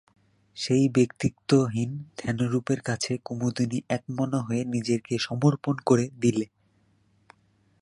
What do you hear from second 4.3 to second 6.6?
হয়ে নিজেকে সমর্পণ করে দিলে।